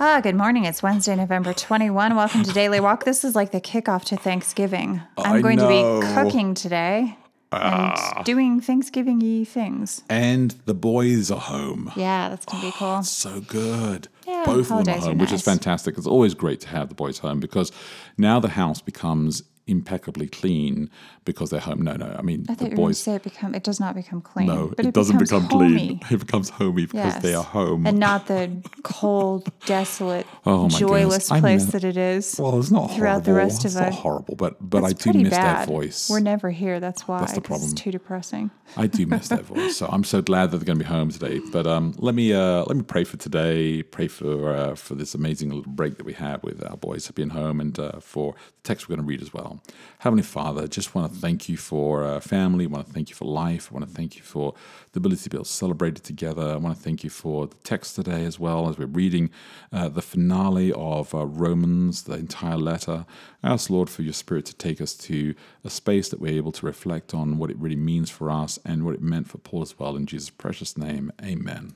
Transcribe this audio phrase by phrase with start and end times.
[0.00, 0.64] Ah, good morning.
[0.64, 2.14] It's Wednesday, November 21.
[2.14, 3.04] Welcome to Daily Walk.
[3.04, 5.02] This is like the kickoff to Thanksgiving.
[5.16, 7.16] I'm I going to be cooking today
[7.50, 10.02] and doing Thanksgiving y things.
[10.08, 11.90] And the boys are home.
[11.96, 13.02] Yeah, that's going to be cool.
[13.02, 14.06] So good.
[14.24, 15.56] Yeah, Both of them holidays are are home, which is nice.
[15.56, 15.98] fantastic.
[15.98, 17.72] It's always great to have the boys home because
[18.16, 20.90] now the house becomes impeccably clean
[21.24, 21.82] because they're home.
[21.82, 22.14] No, no.
[22.18, 22.98] I mean, I the you were going to boys.
[22.98, 24.46] say it become it does not become clean.
[24.46, 25.74] No, but it, doesn't become homey.
[25.76, 26.00] clean.
[26.10, 27.86] It becomes homey because they are home.
[27.86, 28.50] And not the
[28.82, 31.40] cold, desolate, Oh joyless goodness.
[31.40, 32.36] Place that it is.
[32.38, 33.24] well, it's not throughout horrible.
[33.24, 33.94] the rest it's of not it.
[33.94, 35.68] horrible, but but I do miss bad.
[35.68, 36.08] their voice.
[36.10, 36.80] We're never here.
[36.80, 37.20] That's why.
[37.20, 37.70] That's the problem.
[37.70, 38.50] It's too depressing.
[38.76, 41.10] I do miss that voice, so I'm so glad that they're going to be home
[41.10, 41.40] today.
[41.52, 43.82] But um, let me uh, let me pray for today.
[43.82, 47.30] Pray for uh, for this amazing little break that we had with our boys being
[47.30, 49.57] home, and uh, for the text we're going to read as well.
[50.00, 52.66] Heavenly Father, just want to thank you for uh, family.
[52.66, 53.68] want to thank you for life.
[53.70, 54.54] I want to thank you for
[54.92, 56.42] the ability to be able to celebrate it together.
[56.42, 59.30] I want to thank you for the text today as well as we're reading
[59.72, 63.06] uh, the finale of uh, Romans, the entire letter.
[63.42, 66.52] I ask Lord for your Spirit to take us to a space that we're able
[66.52, 69.62] to reflect on what it really means for us and what it meant for Paul
[69.62, 69.96] as well.
[69.96, 71.74] In Jesus' precious name, Amen.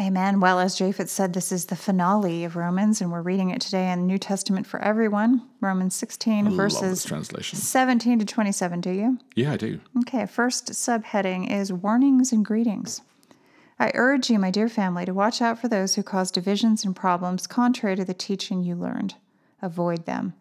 [0.00, 0.38] Amen.
[0.38, 3.90] Well, as Japhet said, this is the finale of Romans, and we're reading it today
[3.90, 5.42] in New Testament for everyone.
[5.60, 7.58] Romans 16, Love this verses translation.
[7.58, 8.80] 17 to 27.
[8.80, 9.18] Do you?
[9.34, 9.80] Yeah, I do.
[10.00, 13.00] Okay, first subheading is warnings and greetings.
[13.80, 16.94] I urge you, my dear family, to watch out for those who cause divisions and
[16.94, 19.16] problems contrary to the teaching you learned.
[19.62, 20.34] Avoid them.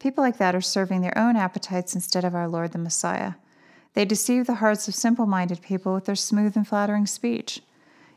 [0.00, 3.34] People like that are serving their own appetites instead of our Lord the Messiah.
[3.94, 7.62] They deceive the hearts of simple minded people with their smooth and flattering speech.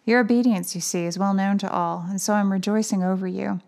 [0.09, 3.59] Your obedience, you see, is well known to all, and so I'm rejoicing over you.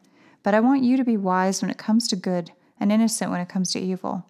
[0.41, 3.41] But I want you to be wise when it comes to good and innocent when
[3.41, 4.25] it comes to evil.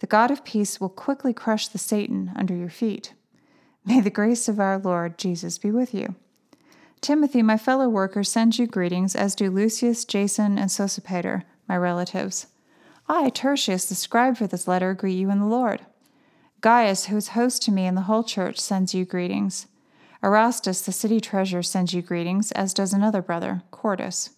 [0.00, 3.14] The God of peace will quickly crush the Satan under your feet.
[3.86, 6.16] May the grace of our Lord Jesus be with you.
[7.00, 12.48] Timothy, my fellow worker, sends you greetings, as do Lucius, Jason, and Sosipater, my relatives.
[13.08, 15.86] I, Tertius, the scribe for this letter, greet you in the Lord.
[16.60, 19.68] Gaius, who is host to me and the whole church, sends you greetings.
[20.26, 24.30] Erastus, the city treasurer, sends you greetings, as does another brother, Quartus.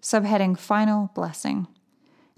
[0.00, 1.66] Subheading Final Blessing.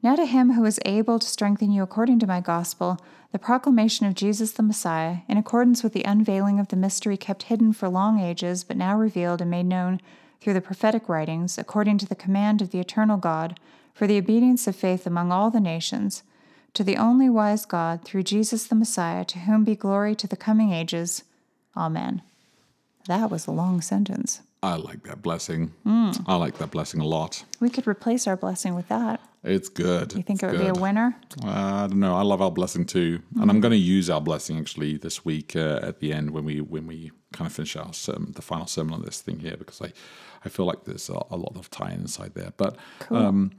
[0.03, 2.99] Now to him who is able to strengthen you according to my gospel,
[3.31, 7.43] the proclamation of Jesus the Messiah, in accordance with the unveiling of the mystery kept
[7.43, 10.01] hidden for long ages, but now revealed and made known
[10.41, 13.61] through the prophetic writings, according to the command of the eternal God,
[13.93, 16.23] for the obedience of faith among all the nations,
[16.73, 20.39] to the only wise God, through Jesus the Messiah, to whom be glory to the
[20.39, 21.25] coming ages.
[21.77, 22.23] Amen.
[23.07, 24.41] That was a long sentence.
[24.63, 25.73] I like that blessing.
[25.83, 26.13] Hmm.
[26.27, 27.45] I like that blessing a lot.
[27.59, 29.21] We could replace our blessing with that.
[29.43, 30.13] It's good.
[30.15, 31.17] You think It's it would be a winner?
[31.45, 32.15] Uh, I don't know.
[32.17, 33.51] I love our blessing too, and Mm-hmm.
[33.51, 36.61] I'm going to use our blessing actually this week uh, at the end when we
[36.61, 39.83] when we kind of finish our sermon, the final sermon on this thing here, because
[39.83, 39.93] I
[40.45, 42.53] I feel like there's a, a lot of tie inside there.
[42.57, 42.77] But
[43.11, 43.51] um,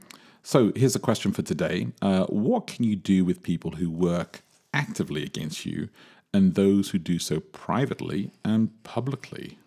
[0.42, 4.42] so here's a question for today: uh, What can you do with people who work
[4.72, 5.90] actively against you,
[6.34, 9.58] and those who do so privately and publicly?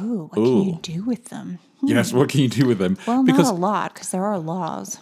[0.00, 1.58] Ooh, what can you do with them?
[1.80, 1.88] Hmm.
[1.88, 2.98] Yes, what can you do with them?
[3.06, 4.98] Well, because not a lot because there are laws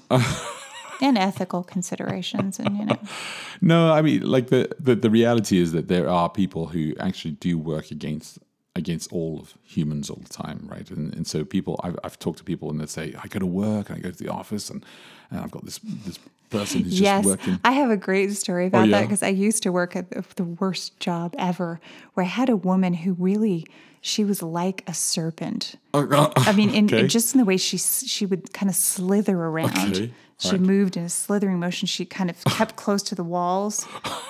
[1.03, 2.99] and ethical considerations, and you know,
[3.61, 7.33] No, I mean, like the, the the reality is that there are people who actually
[7.33, 8.39] do work against
[8.77, 10.89] against all of humans all the time, right?
[10.91, 13.47] And and so people, I've, I've talked to people and they say, I go to
[13.47, 14.85] work and I go to the office and,
[15.31, 16.19] and I've got this this
[16.51, 17.59] person who's just yes, working.
[17.65, 19.03] I have a great story oh, about that yeah?
[19.03, 21.81] because I used to work at the- worst job ever,
[22.15, 23.67] where I had a woman who really
[24.01, 25.75] she was like a serpent.
[25.93, 27.07] Oh, I mean, in, Okay.
[27.09, 29.97] just in the way she she would kind of slither around.
[29.97, 30.61] Okay, She right.
[30.61, 31.87] moved in a slithering motion.
[31.87, 33.87] She kind of kept close to the walls,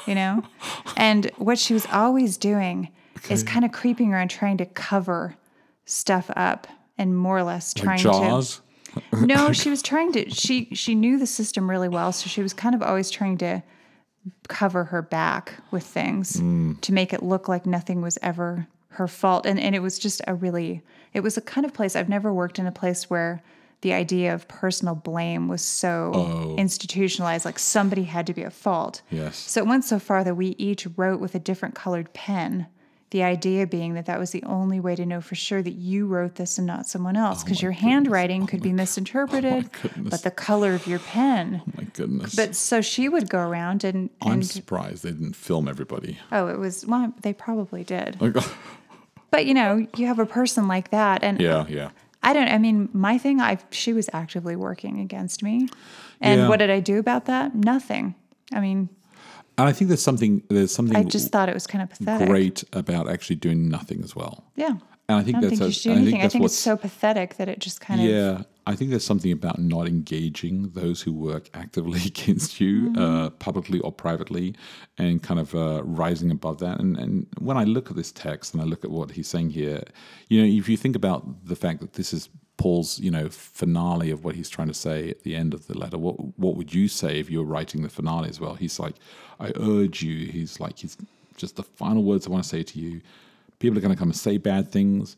[0.07, 0.43] you know.
[0.97, 2.91] And what she was always doing
[3.29, 5.37] is kind of creeping around, trying to cover
[5.85, 6.67] stuff up,
[6.97, 8.17] and more or less trying like
[8.47, 8.63] to.
[9.13, 10.31] No, she was trying to.
[10.31, 13.63] She she knew the system really well, so she was kind of always trying to
[14.49, 16.81] cover her back with things mm.
[16.81, 19.47] to make it look like nothing was ever her fault.
[19.47, 20.83] And and it was just a really.
[21.15, 23.43] It was a kind of place I've never worked in a place where
[23.81, 26.57] the idea of personal blame was so oh.
[26.57, 29.03] institutionalized, like somebody had to be at fault.
[29.11, 29.37] Yes.
[29.37, 32.67] So it went so far that we each wrote with a different colored pen
[33.11, 36.07] The idea being that that was the only way to know for sure that you
[36.07, 37.91] wrote this and not someone else, oh because my your goodness.
[37.93, 40.11] handwriting oh could be misinterpreted, oh goodness.
[40.11, 41.63] but the color of your pen.
[41.67, 42.35] Oh my goodness.
[42.35, 46.19] But so she would go around and, I'm surprised they didn't film everybody.
[46.33, 48.21] oh, it was well, they probably did.
[48.21, 48.37] Like,
[49.31, 51.91] But you know, you have a person like that, and yeah, yeah.
[52.23, 52.49] I don't.
[52.49, 53.41] I mean, my thing.
[53.41, 55.69] I she was actively working against me,
[56.21, 56.49] and Yeah.
[56.49, 57.55] what did I do about that?
[57.55, 58.15] Nothing.
[58.53, 58.89] I mean,
[59.59, 62.29] And I think there's something there's something I just thought it was kind of pathetic.
[62.29, 64.45] great about actually doing nothing as well.
[64.55, 64.75] Yeah.
[65.09, 66.25] And I think I that's think a- you should do I think.
[66.25, 68.07] I think it's so pathetic that it just kind of.
[68.09, 72.99] Yeah, I think there's something about not engaging those who work actively against you, Mm-hmm.
[73.03, 74.55] uh, publicly or privately,
[74.99, 76.81] and kind of uh, rising above that.
[76.81, 79.51] And, and when I look at this text and I look at what he's saying
[79.51, 79.83] here,
[80.29, 84.11] you know, if you think about the fact that this is Paul's, you know, finale
[84.11, 86.75] of what he's trying to say at the end of the letter, what what would
[86.75, 88.55] you say if you were writing the finale as well?
[88.55, 88.97] He's like,
[89.39, 90.27] I urge you.
[90.33, 90.97] He's like, he's
[91.37, 93.03] just the final words I want to say to you.
[93.59, 95.17] People are going to come and say bad things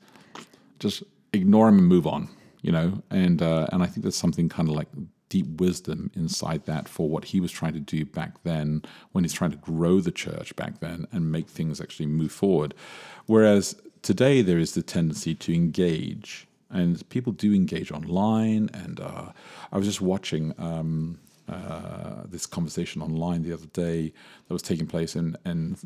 [0.78, 1.02] just
[1.32, 2.28] ignore them and move on,
[2.62, 3.02] you know.
[3.10, 4.88] And uh, and I think there's something kind of like
[5.28, 8.82] deep wisdom inside that for what he was trying to do back then
[9.12, 12.74] when he's trying to grow the church back then and make things actually move forward.
[13.26, 18.70] Whereas today there is the tendency to engage, and people do engage online.
[18.72, 19.32] And uh,
[19.72, 20.54] I was just watching.
[20.58, 21.18] Um,
[21.48, 24.12] uh, this conversation online the other day
[24.46, 25.76] that was taking place, and and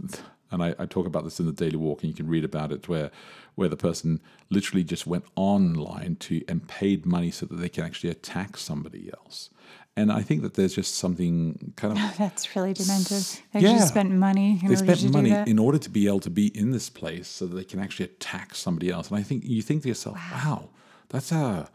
[0.51, 2.73] and I, I talk about this in the Daily Walk, and you can read about
[2.73, 3.11] it, where
[3.55, 4.21] where the person
[4.51, 9.11] literally just went online to and paid money so that they can actually attack somebody
[9.13, 9.51] else.
[9.95, 13.25] And I think that there's just something kind of That's really demented.
[13.53, 13.73] They Yeah.
[13.75, 16.31] just spent money in they order to spent money in order to be able to
[16.31, 19.11] be in this place so that they can actually attack somebody else.
[19.11, 20.71] And I think you think to yourself, wow,
[21.11, 21.69] that's a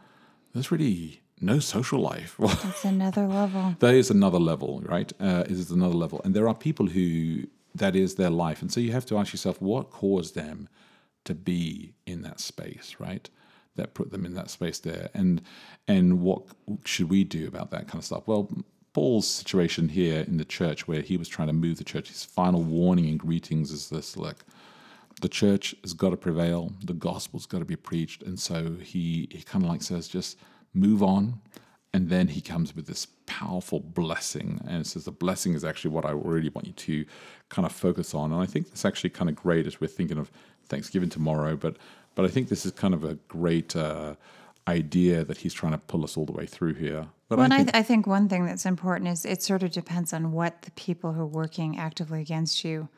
[0.52, 2.36] that's really no social life.
[2.38, 3.76] That's another level.
[3.78, 5.12] that is another level, right?
[5.20, 7.44] Uh, it is another level, and there are people who
[7.74, 10.68] that is their life, and so you have to ask yourself what caused them
[11.24, 13.28] to be in that space, right?
[13.76, 15.42] That put them in that space there, and
[15.86, 16.42] and what
[16.84, 18.26] should we do about that kind of stuff?
[18.26, 18.50] Well,
[18.92, 22.24] Paul's situation here in the church, where he was trying to move the church, his
[22.24, 24.44] final warning and greetings is this: look,
[25.20, 29.28] the church has got to prevail, the gospel's got to be preached, and so he
[29.30, 30.38] he kind of like says, just
[30.74, 31.40] move on,
[31.92, 35.90] and then he comes with this powerful blessing, and it says the blessing is actually
[35.90, 37.04] what I really want you to
[37.48, 40.18] kind of focus on, and I think that's actually kind of great as we're thinking
[40.18, 40.30] of
[40.68, 41.76] Thanksgiving tomorrow, but
[42.14, 44.16] but I think this is kind of a great uh,
[44.66, 47.06] idea that he's trying to pull us all the way through here.
[47.28, 49.62] But Well, and I I, th- I think one thing that's important is it sort
[49.62, 52.88] of depends on what the people who are working actively against you,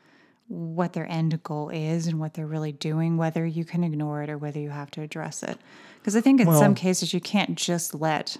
[0.51, 4.29] what their end goal is and what they're really doing, whether you can ignore it
[4.29, 5.57] or whether you have to address it.
[5.99, 8.37] Because I think in Well- some cases you can't just let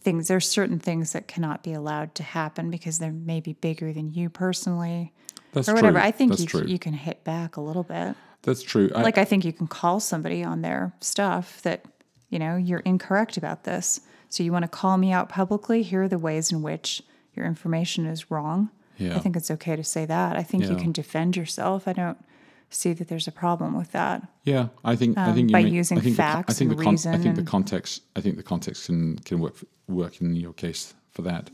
[0.00, 4.12] things, there's certain things that cannot be allowed to happen because they're maybe bigger than
[4.12, 5.12] you personally
[5.52, 5.98] that's or whatever.
[5.98, 6.06] true.
[6.06, 6.64] I think that's you, true.
[6.66, 8.16] you can hit back a little bit.
[8.42, 8.90] that's true.
[8.94, 11.84] I, like I think you can call somebody on their stuff that
[12.28, 14.00] you know you're incorrect about this.
[14.28, 15.82] So you want to call me out publicly.
[15.82, 17.02] Here are the ways in which
[17.34, 18.70] your information is wrong.
[18.98, 19.16] Yeah.
[19.16, 20.36] I think it's okay to say that.
[20.36, 21.86] I think you can defend yourself.
[21.88, 22.18] I don't
[22.70, 24.26] see that there's a problem with that.
[24.44, 26.58] Yeah, I think I um, think you by make- using I think the facts I
[26.58, 28.02] think and the con- I think the context.
[28.16, 29.54] I think the context can can work
[29.88, 31.50] work in your case for that.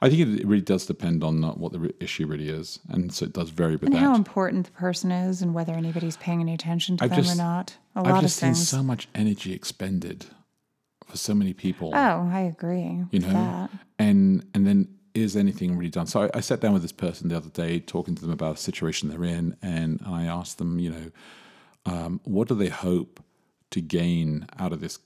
[0.00, 3.26] I think it, it really does depend on what the issue really is, and so
[3.26, 3.98] it does vary with And that.
[3.98, 7.34] how important the person is and whether anybody's paying any attention to I've them just-
[7.34, 7.76] or not.
[7.94, 8.68] A I've lot of just seen things.
[8.68, 10.24] so much energy expended
[11.06, 11.90] for so many people.
[11.94, 12.80] oh, I agree.
[12.82, 13.70] you with know that.
[13.98, 17.28] and and then is anything really done so I, I sat down with this person
[17.28, 20.78] the other day talking to them about a situation they're in and i asked them
[20.78, 21.10] you know
[21.84, 23.20] um, what do they hope
[23.70, 24.98] to gain out of this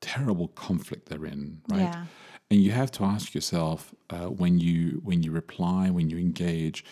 [0.00, 2.04] terrible conflict they're in right Yeah.
[2.50, 6.84] and you have to ask yourself uh, when you when you reply when you engage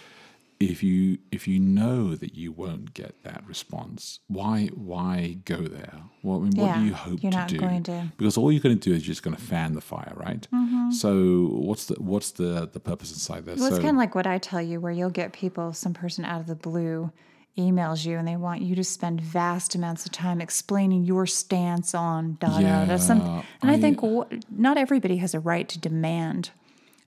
[0.61, 5.95] if you if you know that you won't get that response why why go there
[6.25, 8.51] well I mean, what do you hope you're to not do going to- because all
[8.51, 10.91] you're going to do is just going to fan the fire right Mm-hmm.
[10.91, 13.59] so what's the what's the the purpose inside this?
[13.61, 15.95] Well, it's so kind of like what I tell you, where you'll get people, some
[15.95, 17.13] person out of the blue
[17.57, 21.95] emails you and they want you to spend vast amounts of time explaining your stance
[21.95, 23.13] on da da da.
[23.13, 24.01] And I, I- think
[24.51, 26.51] not everybody has a right to demand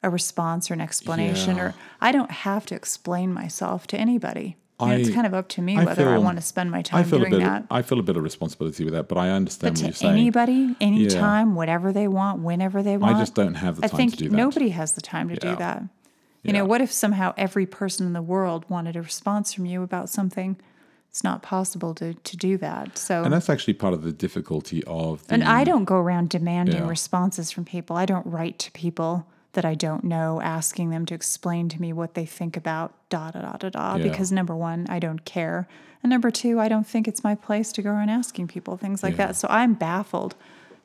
[0.03, 1.63] a response or an explanation, Yeah.
[1.63, 4.57] or I don't have to explain myself to anybody.
[4.79, 6.79] You know, it's kind of up to me I whether I want to spend my
[6.79, 7.65] I time feel doing bit that.
[7.69, 9.97] I feel a bit of responsibility with that but I understand But what you're to
[9.99, 13.15] saying anybody, anytime, whatever they want, whenever they want.
[13.15, 15.27] I just don't have the I time think to do that nobody has the time
[15.29, 15.51] to Yeah.
[15.51, 15.81] do that.
[15.83, 15.87] You
[16.45, 16.51] Yeah.
[16.53, 20.09] know, what if somehow every person in the world wanted a response from you about
[20.09, 20.57] something?
[21.09, 22.97] It's not possible to, to do that.
[22.97, 26.29] So, and that's actually part of the difficulty of the, and I don't go around
[26.29, 26.87] demanding Yeah.
[26.89, 27.95] responses from people.
[27.97, 31.91] I don't write to people that I don't know, asking them to explain to me
[31.93, 33.95] what they think about da da da da da.
[33.95, 34.03] Yeah.
[34.03, 35.67] Because number one, I don't care.
[36.03, 39.03] And number two, I don't think it's my place to go around asking people things
[39.03, 39.27] like Yeah.
[39.27, 39.35] that.
[39.35, 40.35] So I'm baffled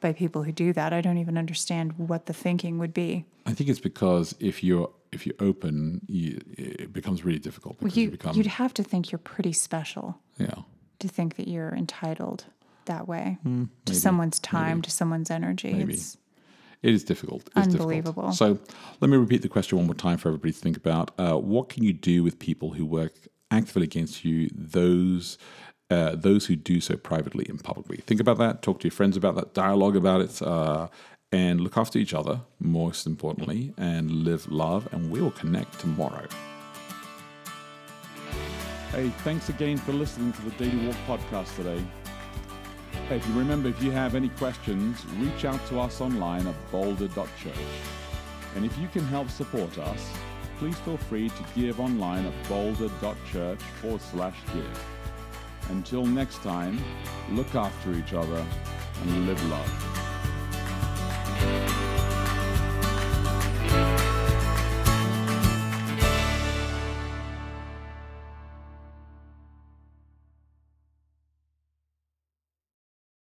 [0.01, 0.93] by people who do that.
[0.93, 3.25] I don't even understand what the thinking would be.
[3.47, 7.97] I think it's because if you're if you're open, you, it becomes really difficult because
[7.97, 10.63] you, You, become you'd have to think you're pretty special yeah.
[10.99, 12.45] to think that you're entitled
[12.87, 15.73] that way to Hmm, maybe, someone's time, to someone's energy.
[15.73, 15.95] Maybe.
[15.95, 16.19] It's
[16.83, 17.49] It is difficult.
[17.57, 18.31] It's Unbelievable.
[18.31, 18.61] Difficult.
[18.61, 21.11] So let me repeat the question one more time for everybody to think about.
[21.19, 23.15] Uh, what can you do with people who work
[23.51, 24.51] actively against you?
[24.55, 25.39] Those
[25.91, 27.99] uh, those who do so privately and publicly.
[27.99, 28.63] Think about that.
[28.63, 29.55] Talk to your friends about that.
[29.55, 30.43] Dialogue about it.
[30.43, 30.89] Uh,
[31.33, 34.89] and look after each other, most importantly, and live love.
[34.93, 36.27] And we will connect tomorrow.
[38.93, 41.85] Hey, thanks again for listening to the Daily Walk podcast today.
[43.09, 47.55] If you remember, if you have any questions, reach out to us online at boulder.church.
[48.57, 50.11] And if you can help support us,
[50.59, 54.85] please feel free to give online at boulder.church forward slash give.
[55.69, 56.83] Until next time,
[57.31, 58.45] look after each other
[59.03, 59.96] and live love.